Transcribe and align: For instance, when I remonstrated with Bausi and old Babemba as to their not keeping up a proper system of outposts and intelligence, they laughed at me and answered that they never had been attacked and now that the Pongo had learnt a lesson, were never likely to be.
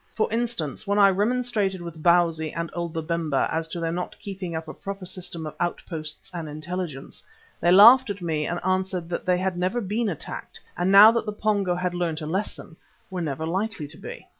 For 0.15 0.33
instance, 0.33 0.87
when 0.87 0.97
I 0.97 1.11
remonstrated 1.11 1.79
with 1.79 2.01
Bausi 2.01 2.51
and 2.51 2.71
old 2.73 2.91
Babemba 2.91 3.47
as 3.51 3.67
to 3.67 3.79
their 3.79 3.91
not 3.91 4.17
keeping 4.17 4.55
up 4.55 4.67
a 4.67 4.73
proper 4.73 5.05
system 5.05 5.45
of 5.45 5.53
outposts 5.59 6.31
and 6.33 6.49
intelligence, 6.49 7.23
they 7.59 7.69
laughed 7.69 8.09
at 8.09 8.19
me 8.19 8.47
and 8.47 8.59
answered 8.65 9.09
that 9.09 9.27
they 9.27 9.37
never 9.51 9.79
had 9.79 9.87
been 9.87 10.09
attacked 10.09 10.59
and 10.75 10.91
now 10.91 11.11
that 11.11 11.27
the 11.27 11.31
Pongo 11.31 11.75
had 11.75 11.93
learnt 11.93 12.19
a 12.21 12.25
lesson, 12.25 12.77
were 13.11 13.21
never 13.21 13.45
likely 13.45 13.87
to 13.89 13.97
be. 13.97 14.27